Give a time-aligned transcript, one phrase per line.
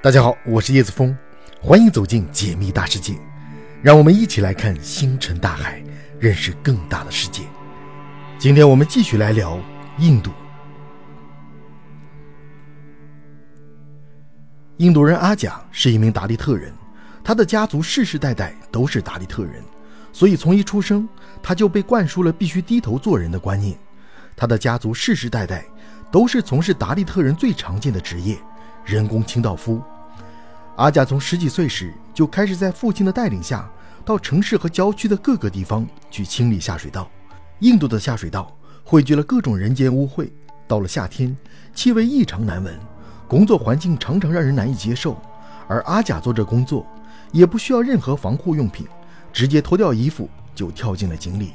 [0.00, 1.16] 大家好，我是叶子峰，
[1.60, 3.14] 欢迎走进解密大世界，
[3.82, 5.82] 让我们一起来看星辰大海，
[6.20, 7.42] 认识更大的世界。
[8.38, 9.58] 今天我们继续来聊
[9.98, 10.30] 印度。
[14.76, 16.72] 印度人阿贾是一名达利特人，
[17.24, 19.60] 他的家族世世代代都是达利特人，
[20.12, 21.08] 所以从一出生
[21.42, 23.76] 他就被灌输了必须低头做人的观念。
[24.36, 25.64] 他的家族世世代代
[26.12, 28.38] 都是从事达利特人最常见的职业。
[28.84, 29.82] 人工清道夫，
[30.78, 33.68] 阿贾从十几岁时就开始在父亲的带领下，
[34.04, 37.10] 到城市和郊区的各个地方去清理下水道。
[37.58, 40.30] 印度的下水道汇聚了各种人间污秽，
[40.68, 41.36] 到了夏天，
[41.74, 42.78] 气味异常难闻，
[43.26, 45.20] 工作环境常常让人难以接受。
[45.66, 46.86] 而阿贾做这工作，
[47.32, 48.86] 也不需要任何防护用品，
[49.32, 51.54] 直接脱掉衣服就跳进了井里，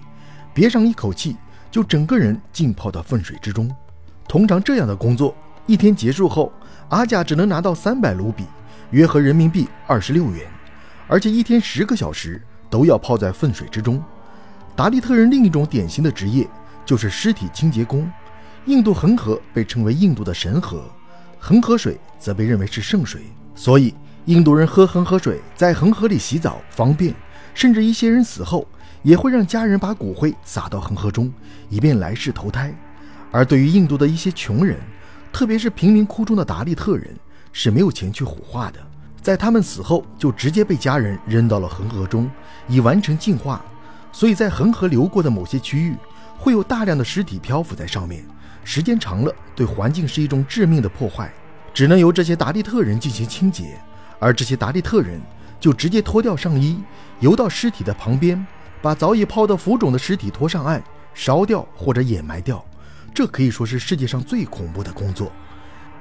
[0.54, 1.38] 憋上一口气，
[1.72, 3.74] 就整个人浸泡到粪水之中。
[4.28, 5.34] 通常这样的工作，
[5.66, 6.52] 一天结束后。
[6.90, 8.44] 阿贾只能拿到三百卢比，
[8.94, 10.46] 约合人民币二十六元，
[11.08, 14.00] 而且一天十个小时都要泡在粪水之中。
[14.76, 16.48] 达利特人另一种典型的职业
[16.86, 18.08] 就是尸体清洁工。
[18.66, 20.84] 印度恒河被称为印度的神河，
[21.40, 23.24] 恒河水则被认为是圣水，
[23.56, 27.16] 所以印度人喝恒河水，在恒河里洗澡方便。
[27.56, 28.68] 甚至一些人死后
[29.02, 31.34] 也会让家人把骨灰撒到恒河中，
[31.68, 32.72] 以便来世投胎。
[33.32, 34.78] 而对于印度的一些穷人，
[35.32, 37.16] 特别是贫民窟中的达利特人
[37.54, 38.80] 是没有钱去火化的，
[39.22, 42.30] 在他们死后就直接被家人扔到了恒河中，
[42.68, 43.64] 以完成净化。
[44.12, 45.96] 所以在恒河流过的某些区域，
[46.38, 48.26] 会有大量的尸体漂浮在上面，
[48.64, 51.32] 时间长了对环境是一种致命的破坏，
[51.74, 53.80] 只能由这些达利特人进行清洁。
[54.20, 55.20] 而这些达利特人
[55.60, 56.82] 就直接脱掉上衣，
[57.20, 58.46] 游到尸体的旁边，
[58.82, 62.64] 把早已泡得浮肿的尸体拖上岸，烧掉或者掩埋掉。
[63.14, 65.32] 这可以说是世界上最恐怖的工作，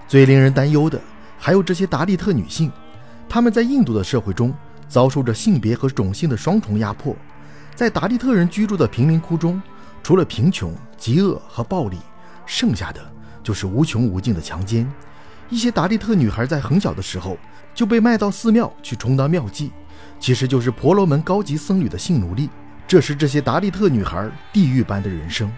[0.08, 1.00] 最令人担忧的
[1.44, 2.70] 还有这些达利特女性，
[3.28, 4.54] 她们在印度的社会中
[4.88, 7.16] 遭受着性别和种姓的双重压迫。
[7.74, 9.60] 在达利特人居住的贫民窟中，
[10.04, 11.98] 除了贫穷、饥饿和暴力，
[12.46, 13.00] 剩下的
[13.42, 14.88] 就是无穷无尽的强奸。
[15.48, 17.36] 一些达利特女孩在很小的时候
[17.74, 19.70] 就被卖到寺庙去充当庙妓，
[20.20, 22.48] 其实就是婆罗门高级僧侣的性奴隶。
[22.86, 25.50] 这是这些达利特女孩地狱般的人生。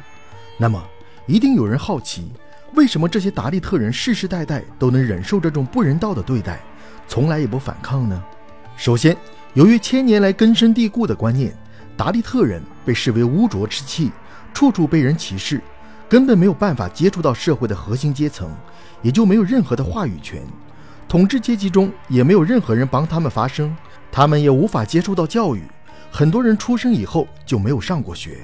[0.56, 0.82] 那么，
[1.26, 2.32] 一定有人好奇，
[2.74, 6.60] 为什么这些达利特人世世代代都能忍受这种不人道的对待，
[7.06, 8.22] 从来也不反抗呢？
[8.76, 9.16] 首先，
[9.52, 11.56] 由于千年来根深蒂固的观念，
[11.96, 14.10] 达利特人被视为污浊之气，
[14.52, 15.60] 处处被人歧视，
[16.08, 18.50] 根本没有办法接触到社会的核心阶层，
[19.02, 20.42] 也就没有任何的话语权。
[21.08, 23.76] 统治阶级中也没有任何人帮他们发声，
[24.10, 25.62] 他们也无法接受到教育。
[26.10, 28.38] 很多人出生以后就没有上过学。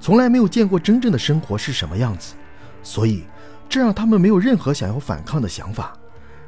[0.00, 2.34] 从来没有见过真正的生活是什么样子，
[2.82, 3.24] 所以
[3.74, 5.98] 这让他们没有任何想要反抗的想法。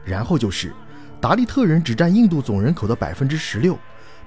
[0.04, 0.72] 然后就是
[1.20, 3.76] 达利特人只占印度总人口的百分之十六，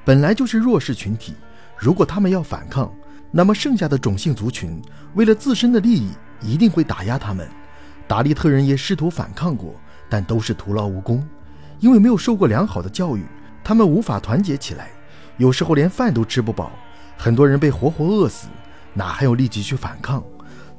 [0.04, 1.34] 本来就是弱势群体。
[1.78, 2.94] 如果他们要反抗，
[3.32, 4.82] 那么剩下的种姓族群
[5.14, 6.12] 为了自身的利益
[6.42, 7.48] 一定会打压他们。
[8.06, 9.76] 达利特人也试图反抗过，
[10.10, 11.26] 但都是徒劳无功，
[11.80, 13.24] 因为没有受过良好的教育，
[13.64, 14.90] 他们无法团结起来，
[15.38, 16.70] 有时候连饭都吃不饱，
[17.18, 18.50] 很多人被活活饿死。
[18.94, 20.22] 哪还有力气去反抗？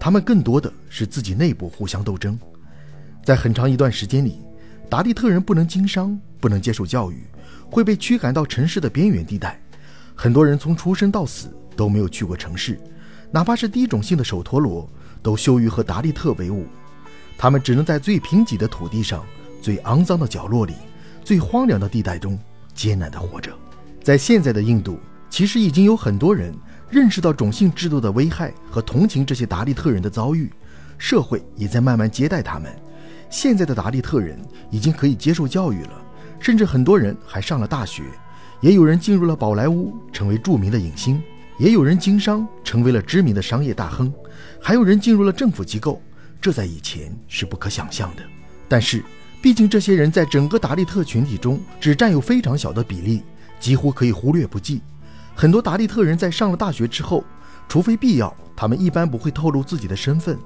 [0.01, 2.39] 他们更多的是自己内部互相斗争。
[3.23, 4.41] 在很长一段时间里，
[4.89, 7.23] 达利特人不能经商，不能接受教育，
[7.71, 9.61] 会被驱赶到城市的边缘地带。
[10.15, 12.81] 很多人从出生到死都没有去过城市，
[13.31, 14.91] 哪怕是低种姓的首陀罗，
[15.23, 16.67] 都羞于和达利特为伍。
[17.37, 19.23] 他们只能在最贫瘠的土地上、
[19.61, 20.73] 最肮脏的角落里、
[21.23, 22.39] 最荒凉的地带中
[22.75, 23.53] 艰难地活着。
[24.03, 26.55] 在现在的印度，其实已经有很多人。
[26.91, 30.51] 认识到种姓制度的危害和同情这些达利特人的遭遇，
[30.99, 32.71] 社会也在慢慢接待他们。
[33.31, 34.37] 现在的达利特人
[34.73, 36.03] 已经可以接受教育了，
[36.41, 38.03] 甚至很多人还上了大学，
[38.61, 41.21] 也有人进入了宝莱坞，成为著名的影星；
[41.59, 44.11] 也有人经商，成为了知名的商业大亨；
[44.61, 46.03] 还有人进入了政府机构，
[46.41, 48.23] 这在以前是不可想象的。
[48.69, 49.01] 但是，
[49.41, 53.23] 毕竟这些人在整个达利特群体中只占有非常小的比例，
[53.61, 54.81] 几乎可以忽略不计。
[55.41, 57.25] 很多达利特人在上了大学之后，
[57.67, 60.39] 除非必要，他们一般不会透露自己的身份，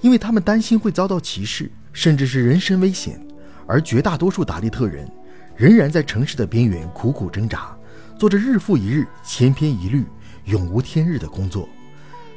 [0.00, 3.24] 因为他们担心会遭到歧视，甚至是人身危险。
[3.64, 5.08] 而绝大多数达利特人
[5.54, 7.76] 仍然在城市的边缘苦苦挣扎，
[8.18, 10.04] 做着日复一日、千篇一律、
[10.46, 11.68] 永无天日的工作。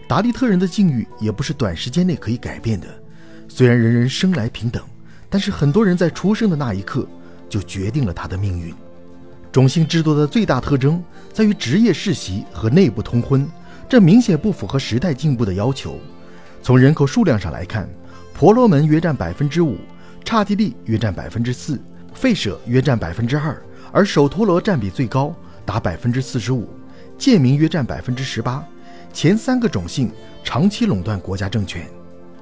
[0.07, 2.87] 达利特人的境遇也不是短时间内可以改变的。
[3.49, 4.83] 虽然人人生来平等，
[5.31, 7.09] 但是很多人在出生的那一刻
[7.49, 8.71] 就决定了他的命运。
[9.53, 11.01] 种姓制度的最大特征
[11.31, 13.47] 在于职业世袭和内部通婚，
[13.87, 15.99] 这明显不符合时代进步的要求。
[16.63, 17.87] 从人口数量上来看，
[18.33, 19.77] 婆罗门约占百分之五，
[20.25, 21.79] 刹帝利约占百分之四，
[22.19, 23.55] 吠舍约占百分之二，
[23.91, 25.31] 而首陀罗占比最高，
[25.63, 26.67] 达百分之四十五，
[27.15, 28.65] 贱民约占百分之十八。
[29.13, 30.11] 前三个种姓
[30.43, 31.87] 长期垄断国家政权。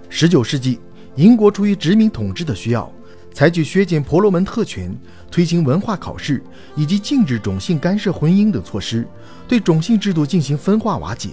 [0.07, 0.79] 十九世纪，
[1.17, 2.89] 英国出于殖民统治的需要，
[3.33, 4.95] 采取削减婆罗门特权、
[5.31, 6.43] 推行文化考试
[6.75, 9.07] 以及禁止种姓干涉婚姻等措施，
[9.47, 11.29] 对种姓制度进行分化瓦解。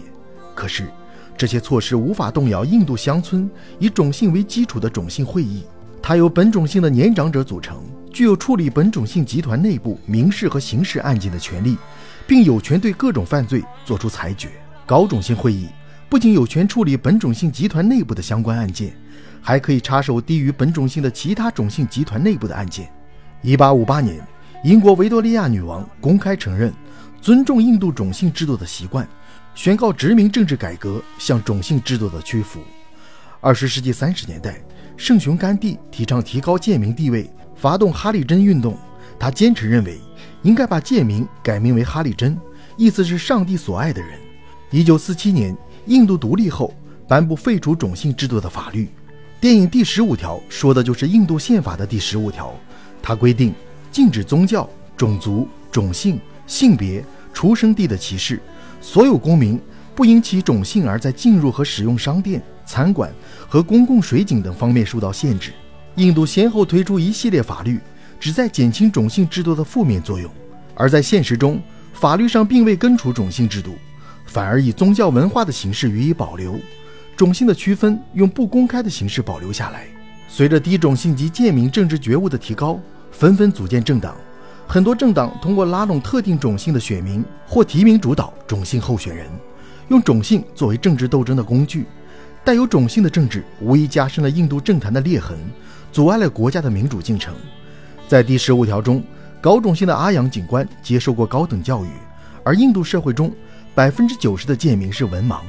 [0.54, 0.88] 可是，
[1.36, 5.64] 这些措施无法动摇印度乡村以种姓为基础的种姓会议。
[6.00, 11.76] 它由本种姓的年长者组成，具有处理本种姓集团内部民事和刑事案件的权利，
[12.26, 14.48] 并有权对各种犯罪作出裁决。
[14.86, 15.68] 高种姓会议
[16.08, 18.96] 不仅有权处理本种姓集团内部的相关案件，
[19.40, 22.90] 还可以插手低于本种姓的其他种姓集团内部的案件。
[23.42, 24.20] 一八五八年，
[24.64, 26.72] 英国维多利亚女王公开承认
[27.20, 29.08] 尊重印度种姓制度的习惯。
[29.54, 32.60] 宣告殖民政治改革向种姓制度的屈服。
[33.40, 34.60] 二十世纪三十年代，
[34.96, 38.78] 圣雄甘地提倡提高贱民地位，发动哈利珍运动。
[39.18, 39.98] 他坚持认为，
[40.42, 42.38] 应该把贱民改名为哈利珍，
[42.76, 44.10] 意思是上帝所爱的人。
[44.70, 45.56] 一九四七年，
[45.86, 46.72] 印度独立后，
[47.08, 48.88] 颁布废除种姓制度的法律。
[49.40, 52.52] 电影第十五条说的就是印度宪法的第十五条，
[53.00, 53.54] 它规定
[53.92, 58.40] 禁止宗教、种族、种姓、性别、出生地的歧视。
[58.80, 59.56] 所有公民
[59.94, 63.12] 不因其种姓而在进入和使用商店、餐馆
[63.48, 65.52] 和公共水井等方面受到限制。
[65.94, 67.78] 印度先后推出一系列法律，
[68.18, 70.28] 旨在减轻种姓制度的负面作用，
[70.74, 71.62] 而在现实中，
[71.92, 73.76] 法律上并未根除种姓制度，
[74.26, 76.58] 反而以宗教文化的形式予以保留，
[77.18, 79.88] 种姓的区分用不公开的形式保留下来。
[80.28, 82.78] 随着低种姓及贱民政治觉悟的提高，
[83.10, 84.14] 纷纷组建政党。
[84.68, 89.26] 很多政党通过拉拢特定种姓的选民或提名主导种姓候选人，
[89.88, 91.86] 用种姓作为政治斗争的工具。
[92.44, 95.36] 带有种姓的政治无疑加深了印度政坛的裂痕，
[95.90, 97.34] 阻碍了国家的民主进程。
[98.06, 99.02] 在第十五条中，
[99.40, 101.88] 高种姓的阿扬警官接受过高等教育，
[102.44, 103.32] 而印度社会中
[103.74, 105.40] 百分之九十的贱民是文盲。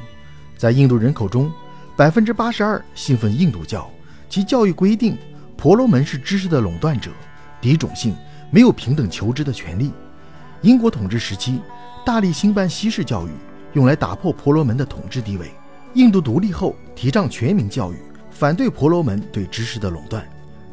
[0.60, 1.50] 在印度人口中，
[1.96, 3.90] 百分之八十二信奉印度教，
[4.28, 5.18] 其教育规定
[5.56, 7.10] 婆罗门是知识的垄断者，
[7.62, 8.14] 低种姓。
[8.52, 9.94] 没有平等求知的权利。
[10.64, 11.62] 英国统治时期，
[12.06, 13.30] 大力兴办西式教育，
[13.72, 15.50] 用来打破婆罗门的统治地位。
[15.94, 17.98] 印度独立后，提倡全民教育，
[18.30, 20.28] 反对婆罗门对知识的垄断。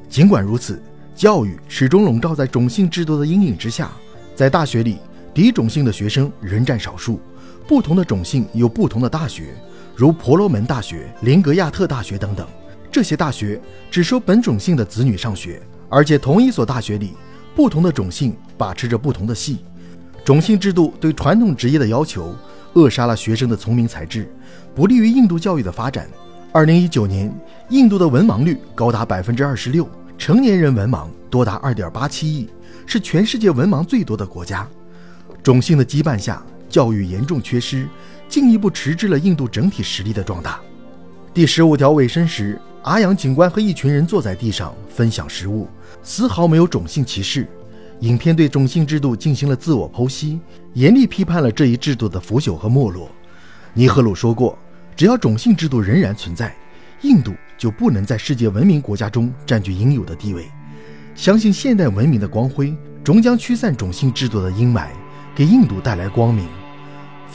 [0.08, 0.82] 尽管如此，
[1.14, 3.92] 教育始终笼罩在种姓制度的阴影之下。
[4.34, 4.98] 在大学里，
[5.32, 7.20] 低种姓的学生仍占少数。
[7.68, 9.54] 不同的种姓有不同的大学，
[9.96, 12.46] 如婆罗门大学、林格亚特大学等等。
[12.92, 13.58] 这些大学
[13.90, 17.14] 只收本种姓的子女上学，而且同一所大学里。
[17.54, 19.60] 不同的种姓把持着不同的系，
[20.22, 22.36] 种姓制度对传统职业的要求
[22.74, 24.30] 扼杀了学生的聪明才智，
[24.74, 26.06] 不利于印度教育的发展。
[26.52, 27.34] 二零一九年，
[27.70, 29.88] 印度的文盲率高达百分之二十六，
[30.18, 32.46] 成年人文盲多达二点八七亿，
[32.84, 34.68] 是全世界文盲最多的国家。
[35.42, 37.88] 种姓的羁绊下，教育严重缺失，
[38.28, 40.60] 进一步迟滞了印度整体实力的壮大。
[41.32, 45.68] 第十五条尾声时，阿阳警官和一群人坐在地上分享食物。
[46.02, 47.46] 丝毫没有种姓歧视。
[48.00, 50.38] 影片对种姓制度进行了自我剖析，
[50.74, 53.10] 严厉批判了这一制度的腐朽和没落。
[53.72, 54.58] 尼赫鲁说过
[54.94, 56.54] ：“只要种姓制度仍然存在，
[57.02, 60.46] 印度就不能在世界文明国家中占据应有的地位。
[61.14, 64.88] 相信现代文明的光辉终将驱散种姓制度的阴霾，
[65.34, 66.46] 给印度带来光明。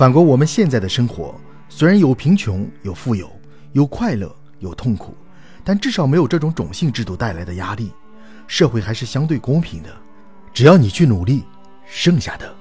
[0.01, 1.39] 反观我们现在的生活，
[1.69, 3.31] 虽然有贫穷、有富有、
[3.73, 5.15] 有快乐、有痛苦，
[5.63, 7.91] 但至少没有这种种姓制度带来的压力。”
[8.49, 9.95] 社会还是相对公平的，
[10.55, 11.43] 只要你去努力，
[11.85, 12.51] 剩下的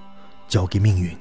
[0.49, 1.16] 交给命运。